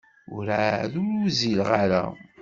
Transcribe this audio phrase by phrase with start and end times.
[0.33, 2.03] Werɛad ur uzzileɣ ara.